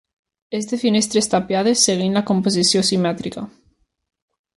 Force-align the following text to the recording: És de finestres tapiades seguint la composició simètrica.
És 0.59 0.67
de 0.69 0.77
finestres 0.83 1.29
tapiades 1.33 1.83
seguint 1.89 2.17
la 2.19 2.23
composició 2.31 2.83
simètrica. 2.91 3.45